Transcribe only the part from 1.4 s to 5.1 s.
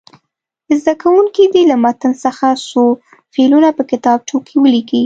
دې له متن څخه څو فعلونه په کتابچو کې ولیکي.